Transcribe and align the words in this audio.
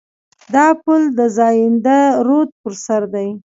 دا 0.53 0.67
پل 0.83 1.01
د 1.19 1.21
زاینده 1.37 1.99
رود 2.27 2.49
پر 2.61 2.73
سر 2.85 3.01
دی. 3.13 3.27